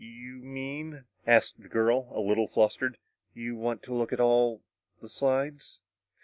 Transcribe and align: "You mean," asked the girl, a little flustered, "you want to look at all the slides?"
"You 0.03 0.37
mean," 0.37 1.05
asked 1.27 1.61
the 1.61 1.67
girl, 1.69 2.09
a 2.11 2.19
little 2.19 2.47
flustered, 2.47 2.97
"you 3.35 3.55
want 3.55 3.83
to 3.83 3.93
look 3.93 4.11
at 4.11 4.19
all 4.19 4.63
the 4.99 5.07
slides?" 5.09 5.79